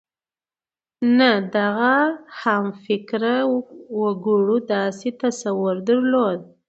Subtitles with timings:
[1.17, 1.95] نه د هغه
[2.41, 3.35] همفکره
[3.99, 6.39] وګړو داسې تصور درلود.